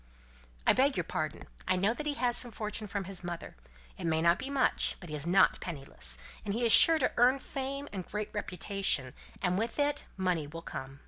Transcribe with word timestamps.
"I 0.65 0.73
beg 0.73 0.97
your 0.97 1.03
pardon. 1.03 1.45
I 1.67 1.75
know 1.75 1.93
that 1.93 2.07
he 2.07 2.15
has 2.15 2.35
some 2.35 2.49
fortune 2.49 2.87
from 2.87 3.03
his 3.03 3.23
mother; 3.23 3.55
it 3.99 4.05
may 4.05 4.19
not 4.19 4.39
be 4.39 4.49
much, 4.49 4.95
but 4.99 5.09
he 5.11 5.15
is 5.15 5.27
not 5.27 5.61
penniless; 5.61 6.17
and 6.43 6.55
he 6.55 6.65
is 6.65 6.71
sure 6.71 6.97
to 6.97 7.11
earn 7.17 7.37
fame 7.37 7.87
and 7.93 8.03
great 8.03 8.33
reputation, 8.33 9.13
and 9.43 9.59
with 9.59 9.77
it 9.77 10.05
money 10.17 10.47
will 10.47 10.63
come," 10.63 10.81
said 10.85 10.89
Cynthia. 10.89 10.99